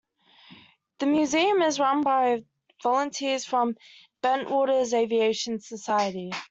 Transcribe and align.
The 0.97 1.05
museum 1.05 1.61
is 1.61 1.79
run 1.79 2.01
by 2.01 2.43
volunteers 2.81 3.45
from 3.45 3.77
Bentwaters 4.23 4.95
Aviation 4.95 5.59
Society. 5.59 6.31